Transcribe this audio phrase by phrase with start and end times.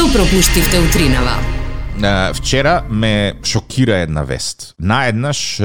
[0.00, 1.36] Што пропуштивте утринава?
[2.02, 4.74] А, Вчера ме шокира една вест.
[4.78, 5.60] Наеднаш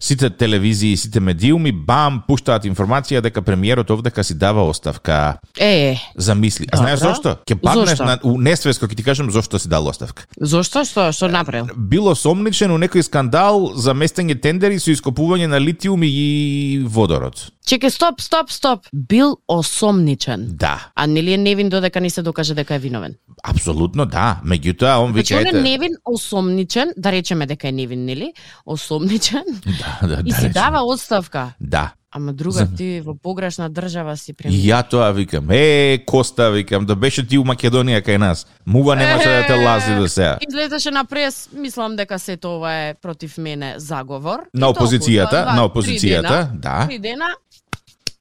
[0.00, 5.38] сите телевизии, сите медиуми, бам, пуштаат информација дека премиерот овдека си дава оставка.
[5.60, 6.66] Е, Замисли.
[6.72, 7.36] А знаеш зошто?
[7.46, 8.04] Ќе паднеш Зошто?
[8.04, 10.26] на у несвесно ќе ти кажам зошто си дал оставка.
[10.40, 10.82] зошто?
[10.84, 11.70] Што, што направил?
[11.76, 17.52] Било сомничен у некој скандал за местење тендери со ископување на литиум и водород.
[17.66, 18.80] Чекай, стоп, стоп, стоп.
[18.94, 20.46] Бил осомничен.
[20.48, 23.14] Да, А нели е невин додека не се докаже дека е виновен?
[23.42, 24.40] апсолутно да.
[24.44, 28.32] Меѓутоа, он Значи, вика он е невин, осомничен, да речеме дека е невин, нели?
[28.66, 29.44] Осомничен
[30.00, 30.52] Да, да, и да, си речеме.
[30.52, 31.52] дава оставка.
[31.60, 31.92] Да.
[32.14, 34.60] Ама друга За- ти во погрешна држава си премиер.
[34.60, 38.46] ја тоа викам, е, Коста, викам, да беше ти у Македонија кај нас.
[38.66, 40.38] Мува немаше да те лази до сега.
[40.48, 44.38] Излезеше на прес, мислам дека се тоа е против мене заговор.
[44.54, 46.86] На толку, опозицијата, два- на три опозицијата, дена, да.
[46.86, 47.24] Три дена,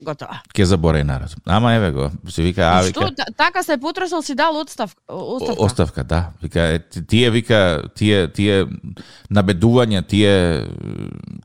[0.02, 0.32] готово.
[0.54, 1.36] Ке заборај народ.
[1.46, 4.96] Ама еве го, се вика, а вика, Што, та- така се потресол си дал отстав,
[5.08, 5.64] оставка.
[5.64, 6.30] Оставка, да.
[6.42, 8.66] Вика, е, ти- тие вика, тие тие
[9.30, 10.68] набедувања, тие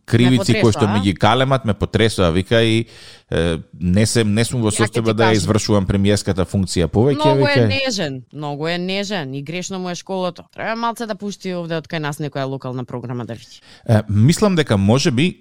[0.04, 2.86] кривици кои што ми ги калемат ме потресоа, вика и
[3.30, 7.66] е, не се не сум во состојба да извршувам премиерската функција повеќе, Многу е вика.
[7.68, 10.44] нежен, многу е нежен и грешно му е школото.
[10.54, 13.60] Треба малце да пушти овде од кај нас некоја локална програма да види.
[13.88, 15.38] Е, мислам дека може би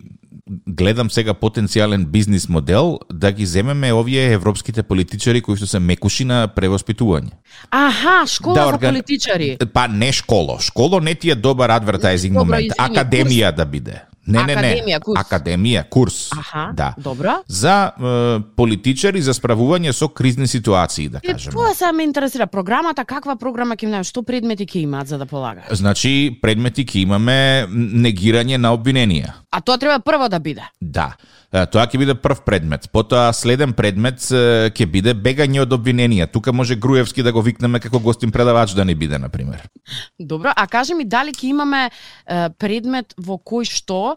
[0.68, 6.26] гледам сега потенцијален бизнис модел да ги земеме овие европските политичари кои што се мекуши
[6.26, 7.32] на превоспитување.
[7.72, 9.58] Аха, школа Да, за орган- политичари.
[9.74, 10.60] Па не школо.
[10.60, 12.72] Школо не ти е добар адвертайзинг Добро, момент.
[12.72, 14.02] извини, Академија да биде.
[14.28, 14.56] Не, не, не.
[14.56, 15.20] Академија, курс.
[15.22, 16.30] Академија, курс.
[16.32, 16.94] Аха, Да.
[16.98, 17.34] добро.
[17.48, 18.14] За е,
[18.56, 21.52] политичари за справување со кризни ситуации, да кажеме.
[21.52, 22.48] тоа се ме интересира.
[22.48, 25.70] Програмата, каква програма ќе имаме, што предмети ќе имаат за да полагаат?
[25.72, 29.34] Значи, предмети ќе имаме негирање на обвиненија.
[29.52, 30.64] А тоа треба прво да биде.
[30.82, 31.14] Да.
[31.72, 32.90] Тоа ќе биде прв предмет.
[32.92, 36.28] Потоа следен предмет ќе биде бегање од обвиненија.
[36.32, 39.64] Тука може Груевски да го викнеме како гостин предавач да не биде, на пример.
[40.20, 41.90] Добро, а кажи ми дали ќе имаме
[42.60, 44.16] предмет во кој што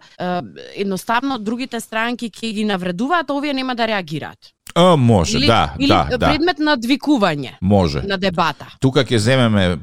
[0.75, 4.55] едноставно другите странки ќе ги навредуваат, а овие нема да реагираат.
[4.75, 6.29] А, може, Или, да, или да, да.
[6.29, 8.03] предмет на двикување Може.
[8.03, 8.67] на дебата.
[8.81, 9.79] Тука ќе земеме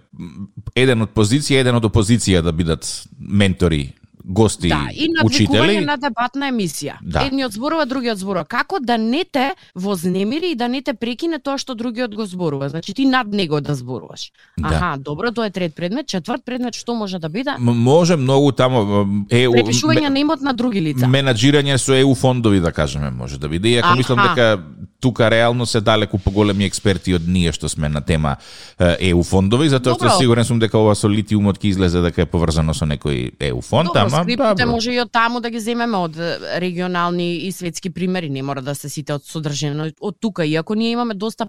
[0.76, 2.86] еден од позиција, еден од опозиција да бидат
[3.20, 3.94] ментори,
[4.28, 5.80] гости, Да, и учители.
[5.82, 6.94] на дебатна емисија.
[7.02, 7.22] Да.
[7.22, 8.46] Едниот зборува, другиот зборува.
[8.46, 12.70] Како да не те вознемири и да не те прекине тоа што другиот го зборува.
[12.70, 14.32] Значи ти над него да зборуваш.
[14.58, 14.68] Да.
[14.68, 16.08] Аха, добро, тоа е трет предмет.
[16.08, 17.52] Четврт предмет што може да биде?
[17.52, 21.06] М- Може многу тамо е Препишување на имот на други лица.
[21.06, 23.70] менаџирање со ЕУ фондови да кажеме може да биде.
[23.70, 24.64] Иако мислам дека
[25.00, 28.36] тука реално се далеку поголеми експерти од ние што сме на тема
[28.80, 32.74] ЕУ фондови, затоа што сигурен сум дека ова со литиумот ќе излезе дека е поврзано
[32.74, 34.68] со некој ЕУ фонд, Добро, ама добро.
[34.72, 36.18] може и од таму да ги земеме од
[36.58, 40.92] регионални и светски примери, не мора да се сите од содржина од тука, иако ние
[40.92, 41.48] имаме доста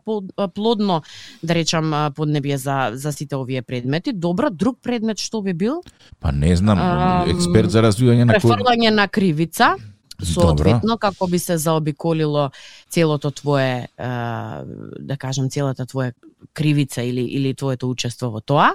[0.54, 1.02] плодно,
[1.42, 4.12] да речам, поднебие за за сите овие предмети.
[4.12, 5.82] Добро, друг предмет што би бил?
[6.20, 9.76] Па не знам, Ам, експерт за развивање на Префрлање на кривица
[10.22, 12.50] соодветно како би се заобиколило
[12.90, 16.12] целото твое, да кажам, целата твоја
[16.52, 18.74] кривица или или твоето учество во тоа.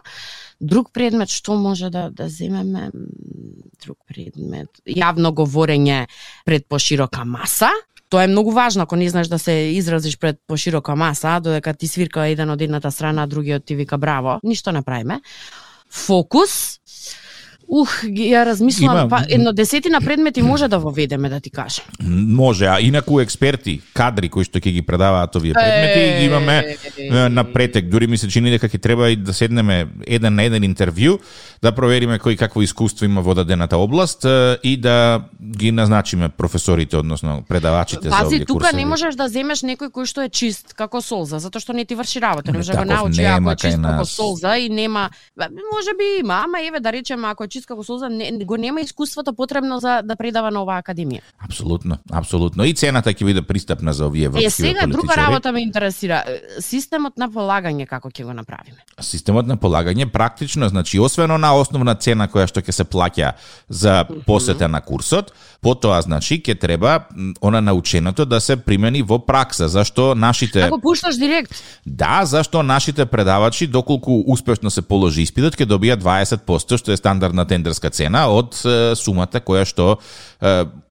[0.61, 2.91] Друг предмет што може да да земеме?
[3.81, 4.69] Друг предмет.
[4.85, 6.07] Јавно говорење
[6.45, 7.69] пред поширока маса.
[8.09, 11.87] Тоа е многу важно ако не знаеш да се изразиш пред поширока маса, додека ти
[11.87, 14.39] свирка еден од едната страна, другиот ти вика браво.
[14.43, 15.21] Ништо не правиме.
[15.89, 16.79] Фокус.
[17.71, 21.85] Ух, ја размислувам, Има- па едно десетина предмети може да воведеме, да ти кажам.
[22.27, 27.29] Може, а инаку експерти, кадри кои што ќе ги предаваат овие предмети, ги имаме е,
[27.29, 27.87] на претек.
[27.87, 31.19] Дури ми се чини дека ќе треба и да седнеме еден на еден интервју,
[31.63, 36.97] да провериме кој какво искуство има во дадената област е, и да ги назначиме професорите,
[36.97, 38.83] односно предавачите за Пази, овие тука курсови.
[38.83, 41.95] не можеш да земеш некој кој што е чист како солза, затоа што не ти
[41.95, 45.95] врши работа, не може да го научи ако е чист како солза и нема, може
[45.95, 49.33] би има, ама еве да речеме ако е чист како солза, не, го нема искуството
[49.33, 51.21] потребно за да предава на оваа академија.
[51.39, 52.65] Апсолутно, апсолутно.
[52.65, 56.23] И цената ќе биде пристапна за овие Е, врски сега друга работа ме интересира.
[56.27, 58.83] Е, Системот на полагање како ќе го направиме?
[58.99, 63.33] Системот на полагање практично, значи освен на основна цена која што ќе се плаќа
[63.69, 67.07] за посета на курсот, потоа значи ќе треба
[67.41, 71.55] она наученото да се примени во пракса, зашто нашите Ако пушташ директ,
[71.85, 77.45] Да, зашто нашите предавачи, доколку успешно се положи испитот, ќе добијат 20%, што е стандардна
[77.51, 78.55] тендерска цена од
[78.99, 79.95] сумата која што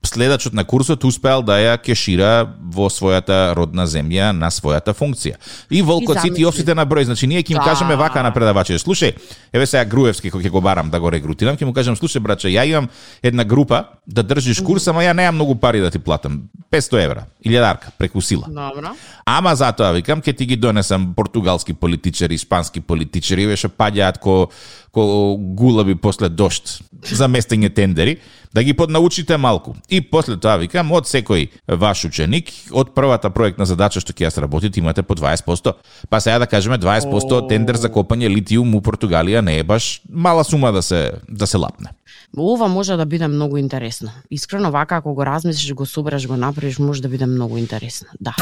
[0.06, 5.36] следачот на курсот успеал да ја кешира во својата родна земја на својата функција.
[5.70, 7.64] И волкот сите и овците на број, значи ние ќе им Да.
[7.64, 8.78] кажеме вака на предавачите.
[8.78, 9.14] Слушај,
[9.52, 12.48] еве сега Груевски кој ќе го барам да го регрутирам, ќе му кажам, слушај браче,
[12.48, 12.88] ја имам
[13.22, 16.48] една група да држиш курс, ама ја немам многу пари да ти платам.
[16.70, 18.46] 500 евра, илјадарка преку сила.
[18.48, 18.94] Добро.
[19.26, 24.48] Ама затоа викам ќе ти ги донесам португалски политичари, испански политичари, веше паѓаат ко
[24.92, 28.18] ко гулаби после дошт за местење тендери,
[28.54, 29.74] да ги поднаучите малку.
[29.88, 34.34] И после тоа викам од секој ваш ученик, од првата проектна задача што ќе ја
[34.34, 35.72] сработите имате по 20%.
[36.10, 40.00] Па сега да кажеме 20% од тендер за копање литиум у Португалија не е баш
[40.10, 41.94] мала сума да се да се лапне.
[42.36, 44.10] Ова може да биде многу интересно.
[44.30, 48.06] Искрено вака ако го размислиш, го собереш, го направиш, може да биде многу интересно.
[48.20, 48.34] Да.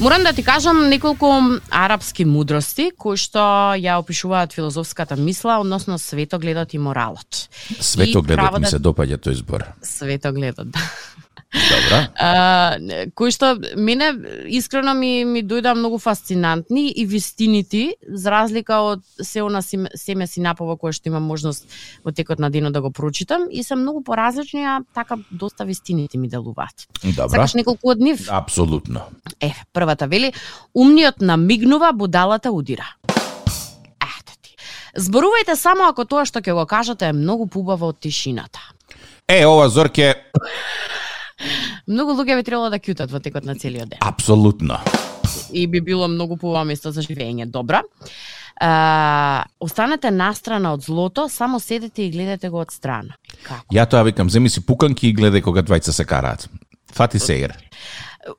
[0.00, 1.26] Морам да ти кажам неколку
[1.70, 7.48] арапски мудрости кои што ја опишуваат филозофската мисла, односно светогледот и моралот.
[7.80, 9.64] Светогледот ми правата- се допаѓа тој збор.
[9.82, 10.78] Светогледот, да.
[11.52, 12.08] Добра.
[12.20, 12.76] А,
[13.14, 14.10] кои што мене
[14.52, 20.40] искрено ми ми дојда многу фасцинантни и вистините за разлика од се она семе си
[20.44, 21.64] напова кое што имам можност
[22.04, 26.18] во текот на денот да го прочитам и се многу поразлични, а така доста вистините
[26.18, 26.88] ми делуваат.
[27.04, 27.28] Добра.
[27.28, 28.28] Сакаш неколку од нив?
[28.28, 29.08] Апсолутно.
[29.40, 30.32] Е, првата вели,
[30.74, 32.96] умниот намигнува, будалата удира.
[33.08, 34.56] Ете ти.
[34.96, 38.60] Зборувајте само ако тоа што ќе го кажете е многу побаво од тишината.
[39.28, 40.14] Е, ова Зорке,
[41.88, 43.98] Многу луѓе би требало да кјутат во текот на целиот ден.
[44.04, 44.80] апсолутно.
[45.52, 47.46] и би било многу поубаво место за живење.
[47.46, 47.82] Добра.
[48.60, 53.16] А, останете настрана од злото, само седете и гледате го од страна.
[53.42, 53.74] Како?
[53.74, 56.48] Ја тоа викам, земи си пуканки и гледај кога двајца се караат.
[56.92, 57.54] Фати се игра.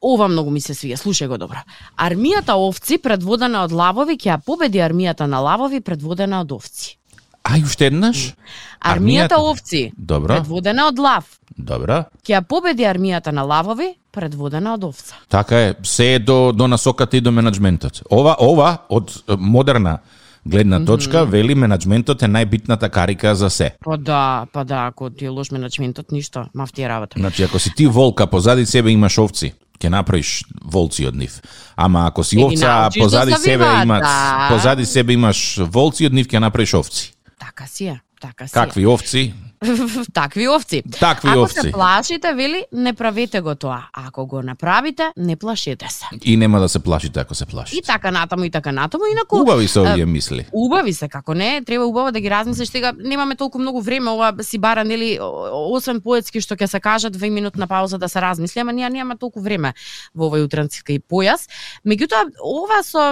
[0.01, 1.63] Ова многу ми се свија, слушај го добро.
[1.97, 6.99] Армијата овци предводена од лавови ќе ја победи армијата на лавови предводена од овци.
[7.43, 8.33] Ај уште еднаш?
[8.79, 9.37] Армијата, Армијата?
[9.39, 10.35] овци Добро.
[10.35, 11.25] предводена од лав
[11.57, 12.05] Добра.
[12.23, 15.15] ќе ја победи армијата на лавови предводена од овца.
[15.29, 18.01] Така е, се е до, до насоката и до менеджментот.
[18.11, 19.99] Ова, ова од модерна
[20.45, 21.31] гледна точка, mm -hmm.
[21.31, 23.71] вели менеджментот е најбитната карика за се.
[23.85, 27.19] Па да, па да, ако ти е лош менеджментот, ништо, мафти е работа.
[27.19, 31.41] Значи, ако си ти волка, позади себе имаш овци, ќе направиш волци од нив.
[31.75, 34.49] Ама ако си овца, да позади се себе имаш, да.
[34.51, 37.13] позади себе имаш волци од нив, ќе направиш овци.
[37.39, 38.53] Така си е, така си.
[38.53, 39.33] Какви овци?
[40.13, 40.83] Такви овци.
[40.99, 41.59] Такви Ако овци.
[41.61, 43.83] се плашите, вели, не правете го тоа.
[43.93, 46.05] Ако го направите, не плашете се.
[46.23, 47.81] И нема да се плашите ако се И плашите.
[47.87, 49.41] така натаму, и така натаму, инаку...
[49.41, 50.45] Убави се овие мисли.
[50.53, 54.33] Убави се, како не, треба убаво да ги размислиш, сега немаме толку многу време, ова
[54.41, 55.19] си бара, нели,
[55.51, 59.17] освен поетски што ќе се кажат, две минутна пауза да се размисли, ама ние немаме
[59.19, 59.73] толку време
[60.15, 61.49] во овој утрански појас.
[61.85, 63.11] Меѓутоа, ова со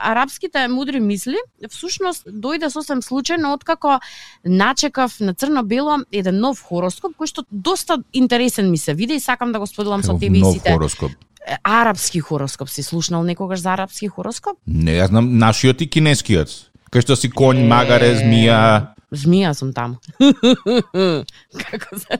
[0.00, 1.36] арапските мудри мисли,
[1.68, 4.00] всушност дојде сосем случајно откако
[4.44, 5.34] начекав на
[5.66, 9.66] црно-бело еден нов хороскоп кој што доста интересен ми се виде и сакам да го
[9.66, 10.72] споделам со тебе и Нов сите.
[10.72, 11.12] хороскоп.
[11.46, 14.56] Е, Арапски хороскоп си слушнал некогаш за арапски хороскоп?
[14.66, 16.48] Не, јас знам нашиот и кинескиот.
[16.90, 18.92] Кај што си конј, магаре, змија.
[19.12, 19.96] Змија сум таму.
[21.62, 22.18] Како се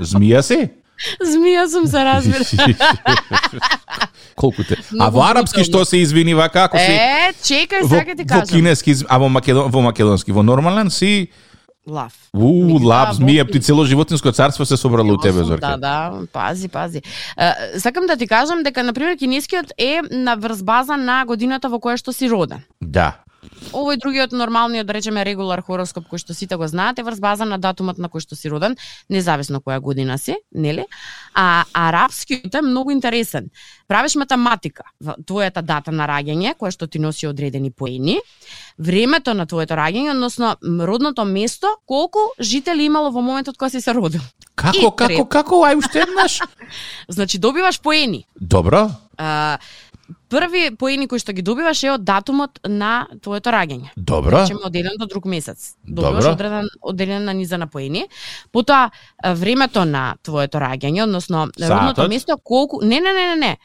[0.00, 0.68] Змија си?
[1.22, 2.44] Змија сум се разбира.
[4.38, 4.76] Колку те?
[4.98, 8.28] А во арапски што се извини вака ако си Е, чекај, сега ќе ти во
[8.28, 8.48] кажам.
[8.48, 11.28] кинески, а во македон, во македонски, во нормален си
[11.88, 12.12] Лав.
[12.34, 15.60] у во- змија, ти цело животинско царство се собрало у тебе Зорке.
[15.60, 17.02] Да, да, пази, пази.
[17.38, 21.68] Е, сакам да ти кажам дека на пример кинескиот е на врз база на годината
[21.68, 22.62] во која што си роден.
[22.80, 23.16] Да.
[23.72, 27.58] Овој другиот нормалниот, да речеме, регулар хороскоп кој што сите го знаете, врз база на
[27.58, 28.76] датумот на кој што си роден,
[29.08, 30.86] независно која година си, нели?
[31.34, 33.50] А арапскиот е многу интересен.
[33.88, 38.18] Правиш математика во твојата дата на раѓање, која што ти носи одредени поени,
[38.78, 43.94] времето на твоето раѓање, односно родното место, колку жители имало во моментот кога си се
[43.94, 44.22] родил.
[44.54, 46.40] Како, како, како, ај уште еднаш?
[47.16, 48.26] Значи добиваш поени.
[48.40, 48.88] Добро.
[49.18, 49.58] А,
[50.28, 53.90] први поени кои што ги добиваш е од датумот на твоето раѓање.
[53.96, 54.42] Добро.
[54.42, 55.74] Речеме од еден до друг месец.
[55.84, 56.32] Добиваш Добро.
[56.32, 58.06] одреден одредена низа на поени.
[58.52, 58.90] Потоа
[59.24, 61.70] времето на твоето раѓање, односно Саатот.
[61.70, 63.56] родното место колку Не, не, не, не, не.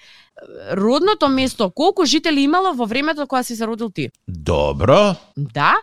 [0.73, 4.09] Родното место колку жители имало во времето кога си се родил ти.
[4.27, 5.15] Добро.
[5.38, 5.75] Да.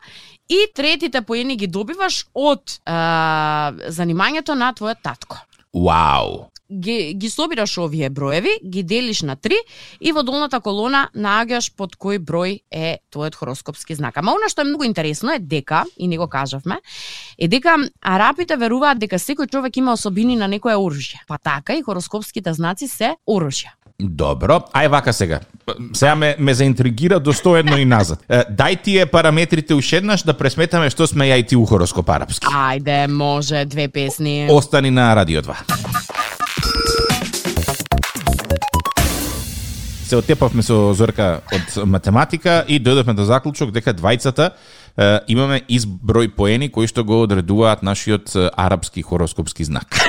[0.48, 5.38] И третите поени ги добиваш од а, занимањето на твојот татко
[5.74, 6.50] Вау.
[6.70, 9.58] Ги, ги собираш овие броеви, ги делиш на три
[10.00, 14.16] и во долната колона наоѓаш под кој број е твојот хороскопски знак.
[14.16, 16.80] Ама она што е многу интересно е дека, и не го кажавме,
[17.38, 21.24] е дека арапите веруваат дека секој човек има особини на некое оружје.
[21.26, 23.74] Па така и хороскопските знаци се оружја.
[24.00, 25.40] Добро, ај вака сега.
[25.92, 28.24] Сега ме, ме заинтригира достоедно и назад.
[28.28, 32.08] Е, Дај тие параметрите уште еднаш да пресметаме што сме ја и ти у хороскоп
[32.08, 32.46] арапски.
[32.46, 34.48] Ајде, може, две песни.
[34.50, 35.89] Остани на Радио 2.
[40.10, 46.32] Се отепавме со Зорка од математика и дојдовме до заклучок дека двајцата е, имаме изброј
[46.34, 49.86] поени кои што го одредуваат нашиот арапски хороскопски знак.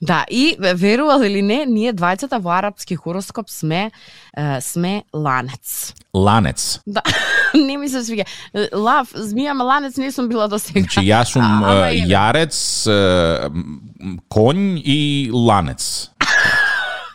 [0.00, 5.94] Да, и верувал или не, ние двајцата во арапски хороскоп сме е, сме ланец.
[6.14, 6.80] Ланец.
[6.86, 7.00] Да,
[7.54, 8.28] не ми се свиѓа.
[8.76, 10.84] Лав, змија, ма ланец не сум била до сега.
[10.84, 12.60] Значи јас сум А, јарец,
[12.92, 13.48] е,
[14.28, 15.00] конј и
[15.32, 16.10] ланец.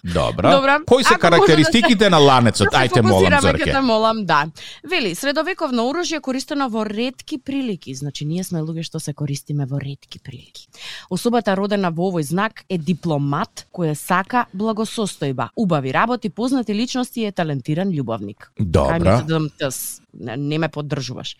[0.03, 0.51] Добро.
[0.51, 0.79] Добра.
[0.85, 2.67] Кои се Ако да карактеристиките на ланецот?
[2.71, 3.71] Да се Ајте молам Зорке.
[3.71, 4.45] те молам, да.
[4.89, 7.95] Вели, средовековно оружје користено во ретки прилики.
[7.95, 10.67] Значи, ние сме луѓе што се користиме во ретки прилики.
[11.09, 17.25] Особата родена во овој знак е дипломат кој сака благосостојба, убави работи, познати личности и
[17.25, 18.51] е талентиран љубовник.
[18.59, 20.01] Кај се дадам тъс.
[20.13, 21.37] Не, ме поддржуваш.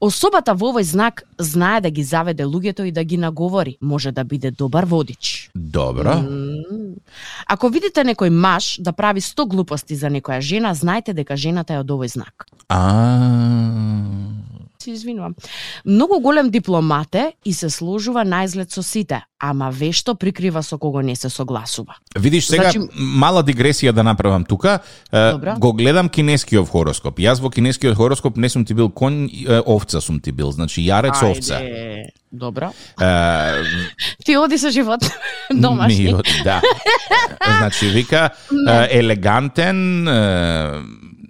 [0.00, 3.76] Особата во овој знак знае да ги заведе луѓето и да ги наговори.
[3.80, 5.50] Може да биде добар водич.
[5.54, 6.16] Добро.
[6.22, 6.94] М.
[7.46, 11.80] Ако видите некој маж да прави 100 глупости за некоја жена, знајте дека жената е
[11.80, 12.48] од овој знак.
[12.68, 14.35] А.
[14.86, 15.34] Се извинувам.
[15.86, 21.02] Многу голем дипломат е и се сложува наизглед со сите, ама вешто прикрива со кого
[21.02, 21.94] не се согласува.
[22.16, 24.78] Видиш сега Значи- мала дигресија да направам тука.
[25.12, 25.54] Е, Добро.
[25.58, 27.18] Го гледам кинескиот хороскоп.
[27.18, 29.26] Јас во кинескиот хороскоп не сум ти бил конј,
[29.66, 30.52] овца сум ти бил.
[30.52, 31.54] Значи јарец овца.
[31.56, 32.70] Ајде, Добро.
[33.00, 33.64] Е,
[34.24, 35.02] Ти оди со живот
[35.50, 36.14] Ми, домашни.
[36.14, 36.60] од- да.
[37.50, 38.30] значи вика
[38.90, 40.06] елегантен,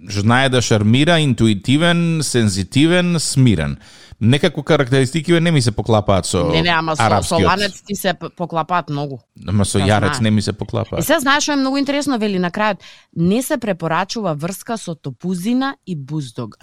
[0.09, 3.77] знае да шармира, интуитивен, сензитивен, смирен.
[4.21, 8.13] Некако карактеристики не ми се поклапаат со Не, не, ама со, со ланец ти се
[8.37, 9.19] поклапаат многу.
[9.47, 11.05] Ама со Ја јарец не ми се И поклапаат.
[11.05, 12.77] се знаеш што е многу интересно, вели на крајот,
[13.15, 16.59] не се препорачува врска со топузина и буздоган.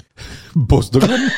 [0.55, 1.21] Боздоган?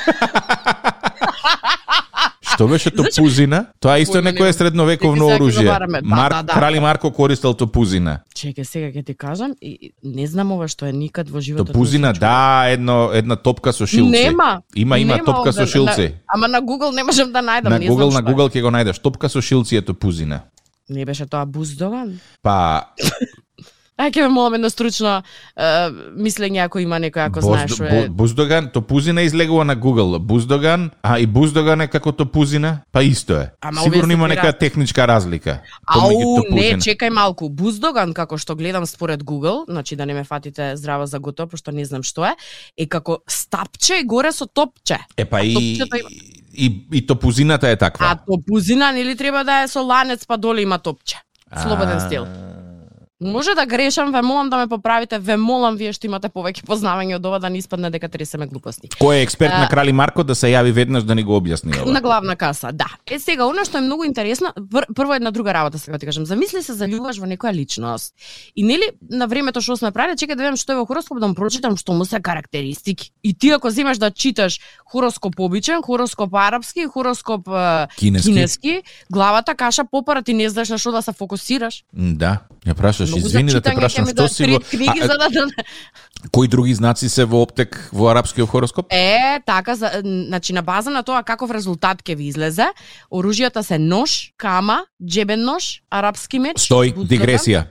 [2.57, 3.67] Што беше топузина?
[3.81, 5.69] Тоа исто Појма некое средновековно оружје.
[5.69, 6.01] забараме.
[6.01, 6.53] Да, да.
[6.55, 8.25] Крали Марко користел топузина.
[8.33, 11.67] Чекај, сега ќе ти кажам, и не знам ова што е никад во животот.
[11.69, 14.09] Топузина, да, едно, една топка со шилци.
[14.09, 14.63] Нема.
[14.75, 16.15] Има, има нема топка со шилци.
[16.27, 18.33] Ама на Google не можам да најдам, На не Google, знам на е.
[18.33, 19.03] Google ќе го најдеш.
[19.03, 20.41] Топка со шилци е топузина.
[20.89, 22.21] Не беше тоа буздоган?
[22.43, 22.89] Па,
[23.97, 25.23] Ај ќе ме молам едно стручно
[25.57, 25.69] е,
[26.21, 27.91] мислење ако има некој ако знаеш што е.
[27.91, 30.19] Бу- Буздоган, топузина излегува на Google.
[30.19, 33.51] Буздоган, а и буздоган е како топузина, па исто е.
[33.61, 35.63] Ама Сигурно има нека техничка разлика.
[35.87, 37.49] Ау, не, чекај малку.
[37.49, 41.73] Буздоган, како што гледам според Google, значи да не ме фатите здраво за готово, пошто
[41.73, 42.35] не знам што е,
[42.77, 44.99] е како стапче и горе со топче.
[45.17, 45.81] Е па и,
[46.53, 48.13] и, и топузината е таква.
[48.13, 51.17] А топузина нели треба да е со ланец па доле има топче.
[51.63, 52.27] Слободен стил.
[53.21, 57.17] Може да грешам, ве молам да ме поправите, ве молам вие што имате повеќе познавање
[57.17, 58.91] од ова да не испадне дека тресеме глупости.
[59.01, 61.73] Кој е експерт А- на Крали Марко да се јави веднаш да ни го објасни
[61.81, 61.93] ова?
[61.93, 62.85] На главна каса, да.
[63.09, 66.27] Е сега, она што е многу интересно, пр прво една друга работа сега ти кажам.
[66.27, 68.13] Замисли се заљубуваш во некоја личност.
[68.57, 71.29] И нели на времето што сме правиле, чекај да видам што е во хороскоп да
[71.29, 73.13] му прочитам што му се карактеристики.
[73.25, 77.49] И ти ако земеш да читаш хороскоп обичен, хороскоп арапски, хороскоп
[77.97, 78.29] Кинески.
[78.29, 81.85] кинески, главата каша попара, ти не знаеш на што да се фокусираш.
[81.97, 84.61] Да, ја прашаш, Многу за извини да те прашам што да си во...
[84.61, 85.47] книги А, за да, да
[86.33, 88.87] Кои други знаци се во оптек во арапскиот хороскоп?
[88.91, 92.67] Е, така, за, значи на база на тоа каков резултат ќе ви излезе,
[93.13, 96.63] оружјата се нож, кама, джебен нож, арапски меч.
[96.67, 97.11] Стој, буздоган.
[97.13, 97.65] дигресија.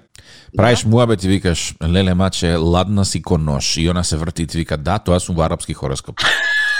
[0.58, 3.78] Правиш муабет и викаш, леле маче, ладна си ко нож.
[3.78, 6.20] И она се врти и ти вика, да, тоа сум во арапски хороскоп.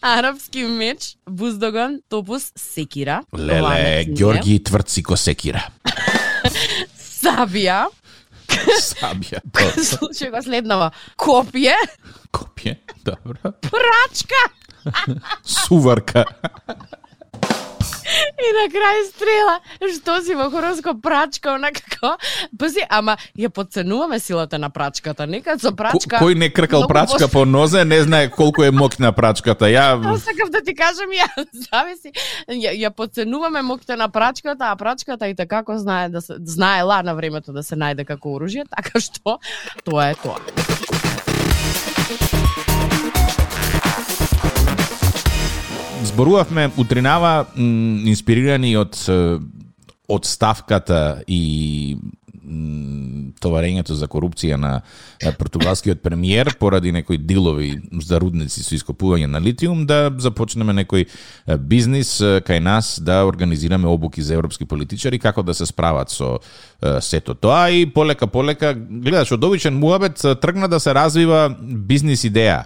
[0.00, 3.20] Арапски меч, буздоган, топус, секира.
[3.36, 5.66] Леле, Ѓорги тврци ко секира.
[6.96, 7.84] Сабија,
[8.80, 9.42] Сабија.
[9.92, 10.90] случај го следнава,
[11.20, 11.76] копие,
[12.32, 13.52] Копје, добро.
[13.60, 14.40] прачка
[15.44, 16.24] Суварка.
[18.40, 19.56] И на крај стрела.
[19.96, 22.16] Што си во хороскоп прачка, онакако.
[22.58, 25.26] Пази, ама ја подценуваме силата на прачката.
[25.26, 26.18] Некад со прачка...
[26.18, 29.70] Ко- Кој не кркал прачка по нозе, не знае колку е моќна прачката.
[29.70, 31.28] Ја Тоа сакав да ти кажам ја,
[31.68, 32.12] зависи.
[32.48, 37.14] Ја, ја подценуваме моќта на прачката, а прачката и како знае да се знаела на
[37.14, 39.38] времето да се најде како оружје, така што
[39.84, 40.38] тоа е тоа.
[46.04, 48.96] Зборувавме утринава инспирирани од
[50.10, 51.96] од ставката и
[53.40, 54.72] товарењето за корупција на
[55.38, 61.06] португалскиот премиер поради некои дилови за рудници со ископување на литиум да започнеме некој
[61.58, 66.38] бизнис кај нас да организираме обуки за европски политичари како да се справат со
[67.00, 67.70] сето тоа.
[67.70, 72.64] И полека полека гледаш од обичен муабет тргна да се развива бизнис идеја.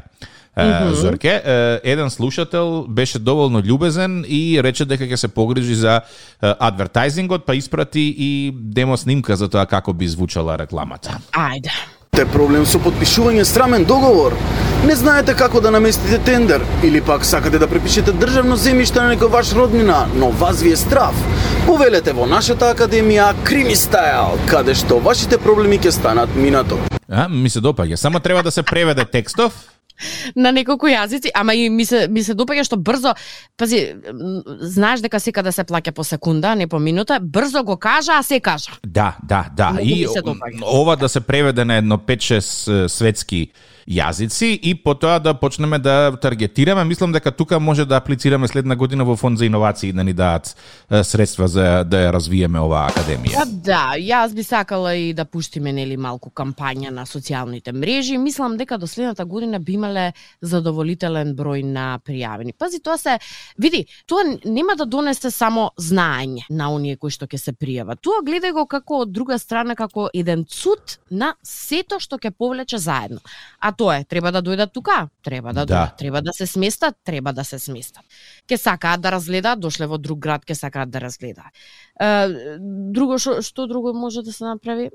[0.56, 0.92] -hmm.
[0.92, 1.42] Зорке,
[1.84, 6.00] еден слушател беше доволно љубезен и рече дека ќе се погрижи за
[6.40, 11.18] адвертайзингот, па испрати и демо снимка за тоа како би звучала рекламата.
[11.32, 11.70] Ајде.
[12.14, 14.36] Те проблем со подпишување срамен договор.
[14.86, 19.32] Не знаете како да наместите тендер или пак сакате да препишете државно земјиште на некој
[19.32, 21.18] ваш роднина, но вас ви е страф.
[21.66, 26.78] Повелете во нашата академија Крими Стайл, каде што вашите проблеми ќе станат минато.
[27.10, 27.96] А, ми се допаѓа.
[27.96, 29.73] Само треба да се преведе текстов
[30.36, 33.14] на неколку јазици, ама и ми се ми се допаѓа што брзо,
[33.56, 33.94] пази,
[34.60, 38.40] знаеш дека секада се плаќа по секунда, не по минута, брзо го кажа, а се
[38.40, 38.78] кажа.
[38.86, 39.70] Да, да, да.
[39.70, 40.06] Много и
[40.62, 43.52] ова да се преведе на едно 5-6 светски
[43.88, 46.84] јазици и потоа да почнеме да таргетираме.
[46.84, 50.56] Мислам дека тука може да аплицираме следна година во фонд за иновации да ни дадат
[51.02, 53.44] средства за да ја развиеме оваа академија.
[53.44, 58.18] Да, да, јас би сакала и да пуштиме нели малку кампања на социјалните мрежи.
[58.18, 62.52] Мислам дека до следната година би имале задоволителен број на пријавени.
[62.52, 63.18] Пази, тоа се
[63.58, 68.00] види, тоа нема да донесе само знаење на оние кои што ќе се пријават.
[68.00, 72.78] Тоа гледај го како од друга страна како еден цут на сето што ќе повлече
[72.78, 73.20] заедно.
[73.60, 75.74] А тоа е, треба да дојдат тука, треба да, да.
[75.74, 78.04] дојдат, треба да се сместат, треба да се сместат.
[78.46, 81.52] Ке сакаат да разгледаат, дошле во друг град, ке сакаат да разгледаат.
[82.94, 84.90] Друго што што друго може да се направи?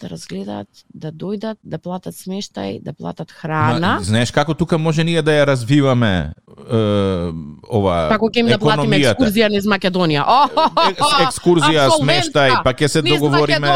[0.00, 3.98] Да разгледаат, да дојдат, да платат смештај, да платат храна.
[3.98, 6.80] Ма, знаеш како тука може ние да ја развиваме е,
[7.68, 10.24] ова Како ќе им да платиме екскурзија низ Македонија.
[10.26, 10.38] О,
[11.26, 13.74] екскурзија, смештај, па ќе се договориме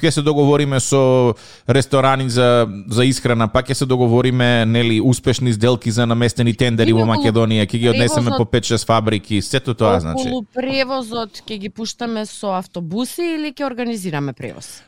[0.00, 1.34] ќе се договориме со
[1.68, 7.06] ресторани за за исхрана, па ќе се договориме нели успешни сделки за наместени тендери во
[7.08, 10.28] Македонија, ќе ги однесеме по 5-6 фабрики, сето тоа значи.
[10.28, 14.78] Околу превозот ќе ги пуштаме со автобуси или ќе организираме превоз?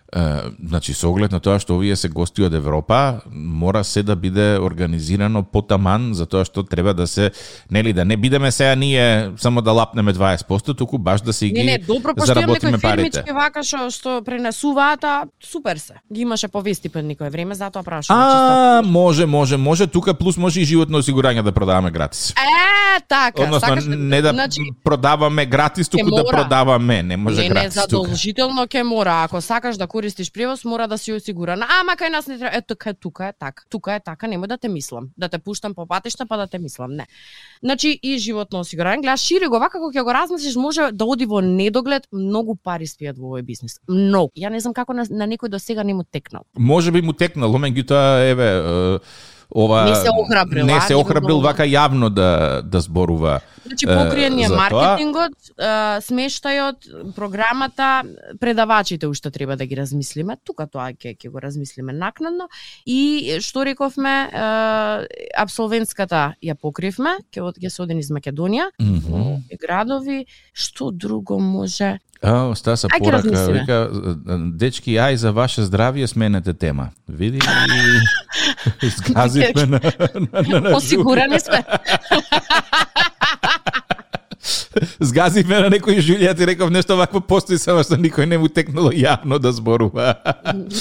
[0.62, 4.58] Значи со оглед на тоа што овие се гости од Европа, мора се да биде
[4.58, 7.30] организирано потаман за тоа што треба да се
[7.70, 11.62] нели да не бидеме сега ние само да лапнеме 20%, туку баш да си ги
[11.62, 13.22] не, не, добро, заработиме парите.
[13.26, 15.94] Не, вака што што пренесуваат, а супер се.
[16.12, 18.20] Ги имаше повести пред никое време, затоа прашувам.
[18.20, 22.30] А, може, може, може, тука плюс може и животно осигурање да продаваме гратис.
[22.30, 23.42] Е, така.
[23.42, 27.76] Односно, не да значи, продаваме гратис, туку да продаваме, не може не, гратис.
[27.76, 31.66] Не, задолжително ќе мора, ако сакаш да користиш превоз, мора да си осигурана.
[31.80, 32.56] Ама кај нас не треба.
[32.56, 33.64] Ето кај тука е така.
[33.68, 35.10] Тука е така, нема да те мислам.
[35.16, 36.96] Да те пуштам по патишта па да те мислам.
[36.96, 37.06] Не.
[37.62, 41.28] Значи и животно осигурување, гледаш шире го вака кога ќе го размислиш, може да оди
[41.28, 43.76] во недоглед, многу пари спијат во овој бизнис.
[43.88, 44.32] Многу.
[44.36, 46.48] Ја не знам како на, на некој до сега не му текнал.
[46.56, 48.50] Може би му текнал, меѓутоа еве
[49.50, 53.40] ова не се охрабрил, не се охрабрил вака јавно да да зборува.
[53.70, 55.36] Значи покриен маркетингот,
[56.02, 58.02] смештајот, програмата,
[58.40, 60.36] предавачите уште треба да ги размислиме.
[60.44, 62.48] Тука тоа ќе ќе го размислиме накнадно
[62.86, 64.26] и што рековме,
[65.38, 69.58] абсолвентската ја покривме, ќе ќе се оди низ Македонија, mm -hmm.
[69.60, 73.88] градови, што друго може А, Стаса Ај, порака, вика,
[74.52, 76.90] дечки, ај за ваше здравје сменете тема.
[77.08, 77.40] Види
[78.82, 81.64] и згазивме на, на, на, на Осигурани сме.
[85.00, 88.92] Згазивме на некој Жулија ти реков нешто вакво постои само што никој не му текнало
[88.94, 90.14] јавно да зборува.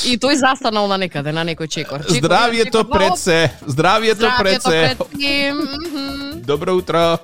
[0.06, 2.06] И тој застанал на некаде на некој чекор.
[2.06, 3.40] чекор здравието чекор, пред се.
[3.66, 4.98] Здравието, здравието пред се.
[4.98, 7.18] Пред Добро утро.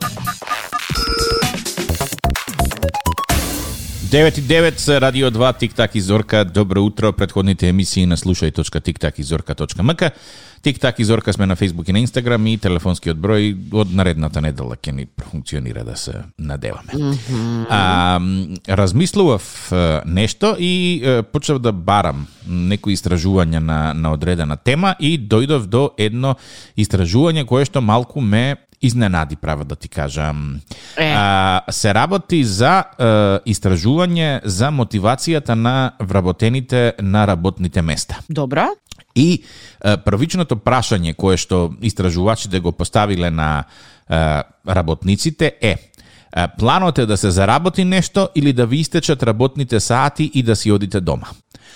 [4.15, 6.45] 9.9 Радио 2 Тик-так и Зорка.
[6.45, 7.13] Добро утро.
[7.13, 10.11] Предходните емисии на слушај.тиктакизорка.мк.
[10.61, 14.77] Тик-так и Зорка сме на Facebook и на Instagram и телефонскиот број од наредната недела
[14.79, 16.93] ќе ни функционира да се надеваме.
[16.93, 17.65] Mm -hmm.
[17.69, 18.19] а,
[18.75, 19.71] размислував
[20.05, 26.35] нешто и почнав да барам некои истражувања на, на одредена тема и дојдов до едно
[26.77, 30.61] истражување кое што малку ме изненади, права да ти кажам.
[30.97, 31.13] Е.
[31.15, 32.83] А, се работи за е,
[33.51, 38.19] истражување за мотивацијата на вработените на работните места.
[38.29, 38.69] Добра.
[39.15, 39.43] И
[39.83, 45.75] е, првичното прашање кое што истражувачите го поставиле на е, работниците е
[46.57, 50.71] планот е да се заработи нешто или да ви истечат работните сати и да си
[50.71, 51.27] одите дома.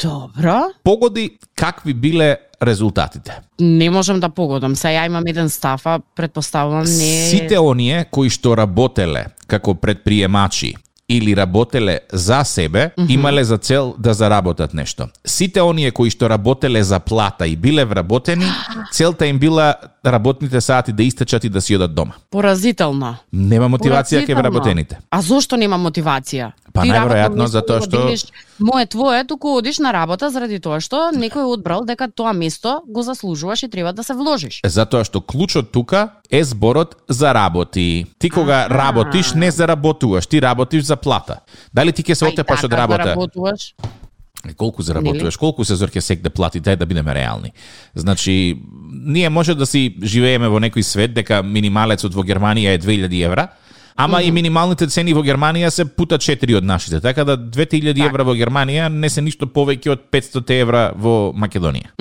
[0.02, 0.64] Добро.
[0.84, 3.40] Погоди какви биле резултатите.
[3.60, 4.76] Не можам да погодам.
[4.76, 10.76] Се ја имам еден став, а предпоставувам не Сите оние кои што работеле како предприемачи
[11.10, 15.08] или работеле за себе, имале за цел да заработат нешто.
[15.26, 18.46] Сите оние кои што работеле за плата и биле вработени,
[18.94, 22.14] целта им била работните сати да истечат и да си одат дома.
[22.32, 23.16] Поразително.
[23.34, 24.98] Нема мотивација кај вработените.
[25.12, 26.52] А зошто нема мотивација?
[26.74, 31.12] Па, Ти најверојатно затоа го што- Мое твое, туку одиш на работа заради тоа што
[31.16, 34.62] некој одбрал дека тоа место го заслужуваш и треба да се вложиш.
[34.66, 38.06] Затоа што клучот тука е зборот за работи.
[38.20, 38.70] Ти кога Аха.
[38.70, 41.40] работиш, не заработуваш, ти работиш за плата.
[41.74, 43.04] Дали ти ќе се А отепаш од така работа?
[43.04, 43.70] Заработуваш.
[43.70, 44.09] Е,
[44.58, 47.52] Колку заработуваш, колку се зорке сек да плати, дај да бидеме реални.
[47.96, 48.58] Значи,
[48.92, 53.50] ние може да си живееме во некој свет дека минималецот во Германија е 2000 евра,
[53.96, 58.24] ама и минималните цени во Германија се пута 4 од нашите, така да 2000 евра
[58.24, 61.92] во Германија не се ништо повеќе од 500 евра во Македонија.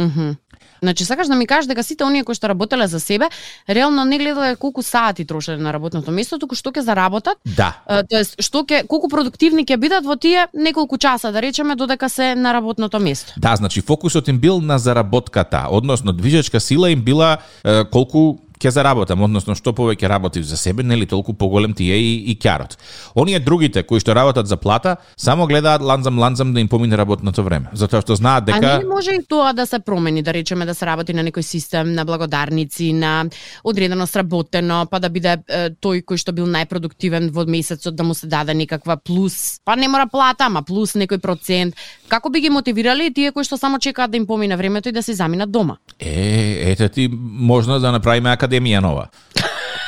[0.83, 3.29] Значи сакаш да ми кажеш дека сите оние кои што работеле за себе,
[3.69, 7.75] реално не гледале колку сати трошеле на работното место, туку што ќе заработат, Да.
[8.11, 12.35] тоест што ќе колку продуктивни ќе бидат во тие неколку часа, да речеме додека се
[12.35, 13.33] на работното место.
[13.37, 18.73] Да, значи фокусот им бил на заработката, односно движечка сила им била е, колку ќе
[18.75, 22.77] заработам, односно што повеќе работив за себе, нели толку поголем ти е и, и кјарот.
[23.15, 27.45] Оние другите кои што работат за плата, само гледаат ланзам ланзам да им помине работното
[27.45, 30.67] време, затоа што знаат дека А не може и тоа да се промени, да речеме
[30.67, 33.27] да се работи на некој систем на благодарници, на
[33.65, 38.15] одредено сработено, па да биде е, тој кој што бил најпродуктивен во месецот да му
[38.15, 41.75] се даде некаква плюс, па не мора плата, ама плюс некој процент.
[42.09, 45.03] Како би ги мотивирали тие кои што само чекаат да им помине времето и да
[45.03, 45.77] се заминат дома?
[46.01, 49.09] е, ете ти можно да направиме академија нова.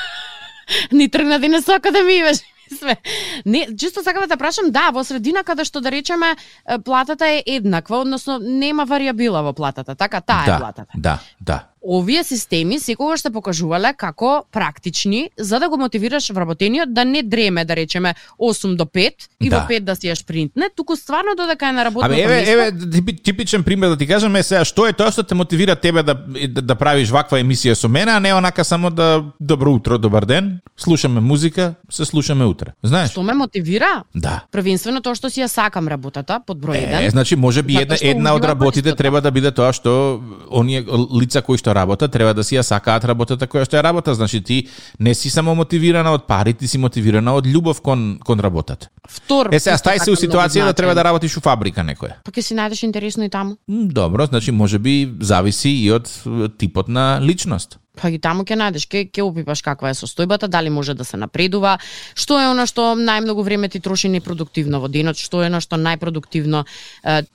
[0.92, 2.96] Ни тргна денес со академија беше све.
[3.44, 7.42] Не, чисто сакам да прашам, да, во средина каде што да речеме е, платата е
[7.46, 10.92] еднаква, односно нема вариабила во платата, така таа е да, платата.
[10.94, 11.58] да, да.
[11.82, 17.64] Овие системи секогаш се покажувале како практични за да го мотивираш вработениот да не дреме,
[17.64, 19.58] да речеме 8 до 5 и Да.
[19.58, 22.50] во 5 да си ја шпринтне, туку стварно додека е на работното Абе, еве, место.
[22.52, 25.76] еве типи- типичен пример да ти кажам е сега што е тоа што те мотивира
[25.76, 26.14] тебе да,
[26.48, 30.24] да, да правиш ваква емисија со мене, а не онака само да добро утро, добар
[30.24, 32.72] ден, слушаме музика, се слушаме утре.
[32.82, 33.10] Знаеш?
[33.10, 34.04] Што ме мотивира?
[34.14, 34.44] Да.
[34.52, 37.06] Првенствено тоа што си ја сакам работата под број 1.
[37.06, 40.84] Е, значи може би Затоа една една од работите треба да биде тоа што оние
[41.16, 44.14] лица кои што работа треба да си ја сакаат работата која што ја работа.
[44.14, 48.40] Значи ти не си само мотивирана од пари, ти си мотивирана од љубов кон кон
[48.40, 48.88] работата.
[49.10, 49.50] Втор.
[49.50, 52.20] Е сега стај се у ситуација да треба да работиш у фабрика некоја.
[52.22, 53.58] Па ќе си најдеш интересно и таму.
[53.66, 56.10] Добро, значи може би зависи и од
[56.58, 57.80] типот на личност.
[57.98, 61.18] Па и таму ќе најдеш, ќе ќе опипаш каква е состојбата, дали може да се
[61.20, 61.74] напредува,
[62.14, 65.76] што е она што најмногу време ти троши непродуктивно во денот, што е она што
[65.76, 66.64] најпродуктивно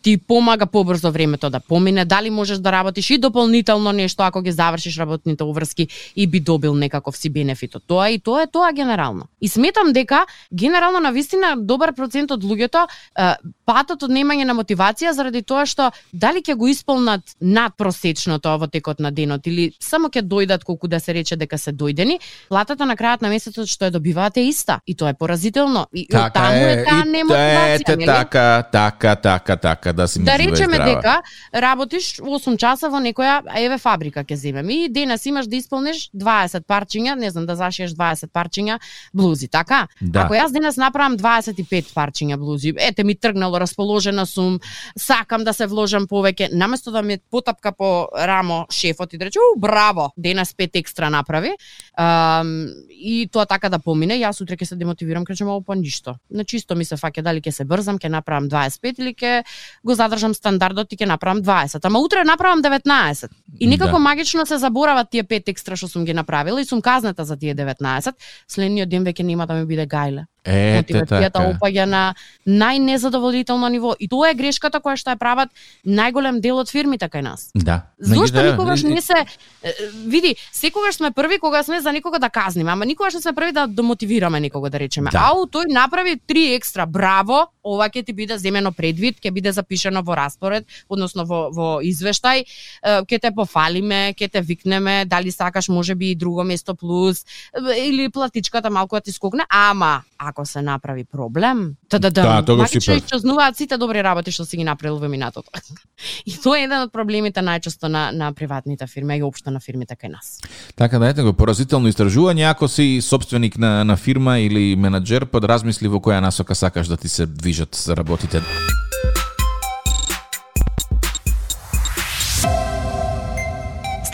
[0.01, 4.51] ти помага побрзо времето да помине, дали можеш да работиш и дополнително нешто ако ги
[4.51, 8.71] завршиш работните уврски и би добил некаков си бенефит од тоа и тоа е тоа
[8.71, 9.27] генерално.
[9.41, 13.33] И сметам дека генерално на вистина добар процент од луѓето е,
[13.65, 19.01] патот од немање на мотивација заради тоа што дали ќе го исполнат надпросечното во текот
[19.03, 22.95] на денот или само ќе дојдат колку да се рече дека се дојдени, платата на
[22.95, 25.87] крајот на месецот што ја добиваат е иста и тоа е поразително.
[25.93, 28.07] И, од таму е таа и немотивација, ете, нели?
[28.07, 30.95] така, така, така, така, да си Да речеме здрава.
[30.95, 36.09] дека работиш 8 часа во некоја еве фабрика ќе земеме и денес имаш да исполниш
[36.13, 38.79] 20 парчиња, не знам да зашиеш 20 парчиња
[39.13, 39.87] блузи, така?
[40.01, 40.25] Да.
[40.25, 41.17] Ако јас денес направам
[41.55, 44.59] 25 парчиња блузи, ете ми тргнало, расположена сум,
[44.97, 49.39] сакам да се вложам повеќе, наместо да ме потапка по рамо шефот и да рече,
[49.39, 51.55] у, браво, денес пет екстра направи,
[51.97, 56.17] ам, и тоа така да помине, јас утре ќе се демотивирам, ќе речем, па ништо.
[56.29, 59.43] На чисто ми се фаќа дали ќе се брзам, ќе направам 25 или ќе
[59.83, 61.79] го задржам стандардот и ќе направам 20.
[61.83, 63.29] Ама утре направам 19.
[63.59, 63.99] И некако Да.
[63.99, 67.55] магично се заборават тие пет екстра што сум ги направила и сум казната за тие
[67.55, 68.13] 19.
[68.47, 70.25] Следниот ден веќе нема да ми биде гајле.
[70.45, 71.57] Мотивацијата така.
[71.57, 75.49] опаѓа на најнезадоволително ниво и тоа е грешката која што ја прават
[75.85, 77.49] најголем дел од фирмите кај нас.
[77.55, 77.81] Да.
[77.99, 79.25] Зошто Да, никогаш не се
[79.63, 79.73] е,
[80.05, 83.51] види, секогаш сме први кога сме за некого да казниме, ама никогаш не сме први
[83.51, 85.11] да домотивираме некого да речеме.
[85.11, 85.31] Да.
[85.31, 90.03] Ау, тој направи три екстра, браво, ова ќе ти биде земено предвид, ќе биде запишено
[90.05, 95.69] во распоред, односно во во извештај, е, ќе те пофалиме, ќе те викнеме, дали сакаш
[95.69, 100.61] можеби и друго место плюс е, или платичката малку да ти скокне, ама ако се
[100.61, 102.97] направи проблем, та да Да, магично прв.
[102.97, 105.49] исчезнуваат сите добри работи што си ги направил во минатото.
[106.25, 109.95] И тоа е еден од проблемите најчесто на на приватните фирми и општо на фирмите
[109.95, 110.39] кај нас.
[110.75, 115.87] Така да ете го поразително истражување, ако си собственик на, на фирма или менаџер, подразмисли
[115.87, 118.41] во која насока сакаш да ти се движат работите.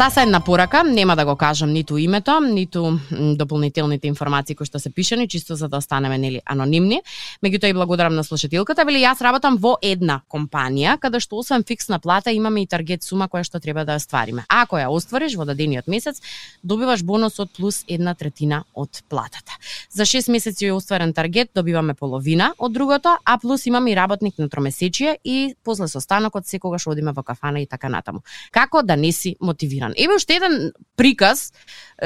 [0.02, 4.90] Стаса една порака, нема да го кажам ниту името, ниту дополнителните информации кои што се
[4.90, 7.04] пишани, чисто за да останеме нели анонимни.
[7.46, 12.00] Меѓутоа и благодарам на слушателката, вели јас работам во една компанија каде што освен фиксна
[12.02, 14.42] плата имаме и таргет сума која што треба да ја ствариме.
[14.50, 16.18] Ако ја оствариш во дадениот месец,
[16.64, 19.54] добиваш бонус од плюс една третина од платата.
[19.94, 24.40] За 6 месеци е остварен таргет, добиваме половина од другото, а плюс имаме и работник
[24.40, 28.26] на тромесечие и после состанокот секогаш одиме во кафана и така натаму.
[28.52, 29.91] Како да не си мотивиран?
[29.98, 31.52] Еве уште еден приказ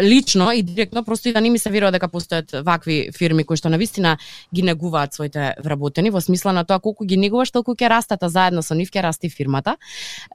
[0.01, 3.57] лично и директно просто и да не ми се верува дека постојат вакви фирми кои
[3.57, 4.17] што навистина
[4.53, 8.29] ги негуваат своите вработени во смисла на тоа колку ги негуваш толку ќе растат, а
[8.29, 9.77] заедно со нив ќе расти фирмата.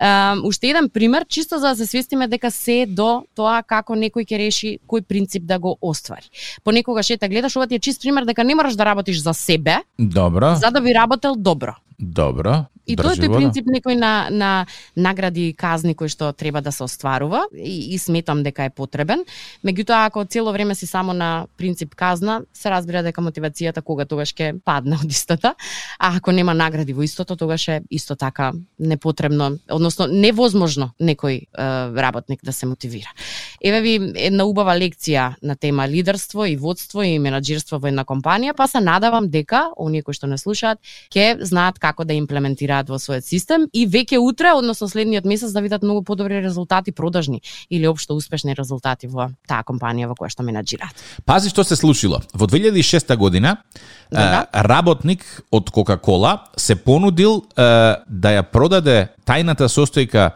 [0.01, 4.25] Uh, уште еден пример чисто за да се свестиме дека се до тоа како некој
[4.25, 6.31] ќе реши кој принцип да го оствари.
[6.65, 9.83] Понекогаш ете гледаш ова ти е чист пример дека не мораш да работиш за себе,
[9.99, 10.55] Добро.
[10.55, 11.77] за да би работел добро.
[11.99, 12.65] Добро.
[12.92, 14.50] И тоа е тој принцип некој на, на
[14.96, 19.24] награди и казни кои што треба да се остварува и, и сметам дека е потребен.
[19.66, 24.35] Меѓутоа, ако цело време си само на принцип казна, се разбира дека мотивацијата кога тогаш
[24.35, 25.55] ќе падне од истата,
[25.98, 31.46] а ако нема награди во истото, тогаш е исто така непотребно, односно невозможно некој е,
[31.94, 33.12] работник да се мотивира.
[33.61, 38.57] Еве ви една убава лекција на тема лидерство и водство и менаџерство во една компанија,
[38.57, 40.81] па се надавам дека оние кои што не слушаат
[41.12, 45.61] ќе знаат како да имплементираат во својот систем и веќе утре, односно следниот месец да
[45.61, 50.43] видат многу подобри резултати продажни или општо успешни резултати во таа компанија во која што
[50.43, 50.95] менаџираат.
[51.25, 52.23] Пази што се случило.
[52.35, 53.57] Во 2006 година
[54.11, 60.31] Да, е, работник од Кока-Кола се понудил да ја продаде тајната состојка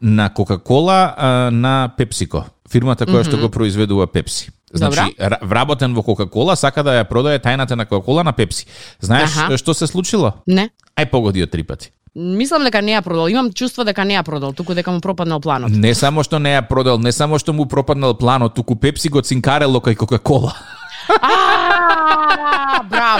[0.00, 4.50] на Кока-Кола на Пепсико, фирмата која што го произведува Пепси.
[4.72, 8.66] Значи, ра- вработен во Кока-Кола, сака да ја продаде тајната на Кока-Кола на Пепси.
[9.00, 9.58] Знаеш Аха.
[9.58, 10.32] што се случило?
[10.46, 10.70] Не?
[10.96, 11.90] Ај погоди од три пати.
[12.14, 13.28] Мислам дека не ја продал.
[13.32, 15.72] Имам чувство дека не ја продал, туку дека му пропаднал планот.
[15.72, 19.22] Не само што не ја продал, не само што му пропаднал планот, туку Пепси го
[19.22, 20.52] цинкарело кај Кока-Кола.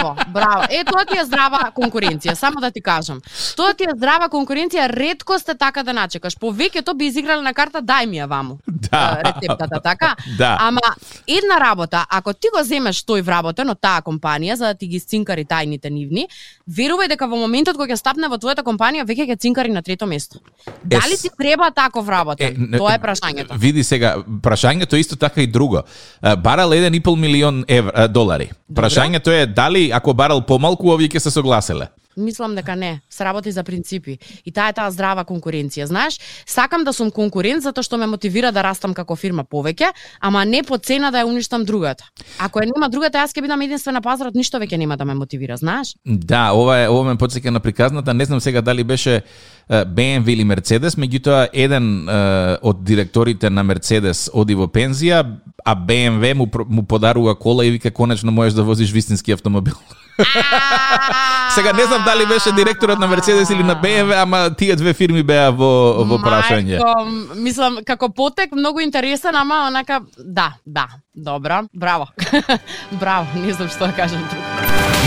[0.03, 0.63] Браво, браво.
[0.71, 3.21] Е, тоа ти е здрава конкуренција, само да ти кажам.
[3.57, 6.37] Тоа ти е здрава конкуренција, ретко сте така да начекаш.
[6.37, 8.59] Повеќето би изиграле на карта дај ми ја ваму.
[8.67, 9.19] Да.
[9.19, 10.17] е, Рецептата, така?
[10.39, 10.57] Да.
[10.61, 10.81] Ама
[11.29, 15.01] една работа, ако ти го земеш тој вработен од таа компанија за да ти ги
[15.01, 16.27] цинкари тајните нивни,
[16.69, 20.07] верувај дека во моментот кога ќе стапне во твојата компанија веќе ќе цинкари на трето
[20.07, 20.39] место.
[20.85, 22.57] Дали ти треба таков вработен?
[22.59, 23.55] не- Тоа е прашањето.
[23.57, 25.83] Види сега, прашањето е исто така и друго.
[26.23, 28.51] Е, Барал 1,5 милион евр, е, долари.
[28.75, 31.89] Прашањето е дали ако барал помалку овие ќе се согласеле.
[32.17, 33.01] Мислам дека не.
[33.11, 34.19] Се работи за принципи.
[34.45, 35.85] И таа е таа здрава конкуренција.
[35.85, 40.45] Знаеш, сакам да сум конкурент затоа што ме мотивира да растам како фирма повеќе, ама
[40.45, 42.05] не по цена да ја уништам другата.
[42.39, 45.15] Ако ја нема другата, јас ќе бидам единствен на пазарот, ништо веќе нема да ме
[45.15, 45.97] мотивира, знаеш?
[46.05, 49.23] Да, ова е ова ме потсеќа на приказната, не знам сега дали беше
[49.71, 50.99] BMW или Mercedes.
[50.99, 55.23] меѓутоа еден е, од директорите на Mercedes оди во пензија,
[55.65, 59.75] а BMW му му подарува кола и вика конечно можеш да возиш вистински автомобил.
[61.55, 65.23] Сега не знам дали беше директорот на Мерцедес или на BMW, ама тие две фирми
[65.23, 66.81] беа во во прашање.
[66.81, 72.09] Мајко, мислам, како потек, многу интересен, ама онака, да, да, добро, браво.
[73.01, 74.45] браво, не знам што да кажам друго.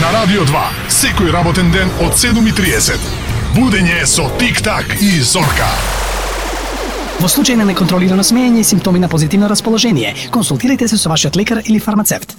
[0.02, 3.00] На Радио 2, секој работен ден од 7.30.
[3.56, 5.70] Будење со Тик-так и Зорка.
[7.16, 11.62] Во случај на неконтролирано смеење и симптоми на позитивно расположение, консултирайте се со вашиот лекар
[11.64, 12.36] или фармацевт.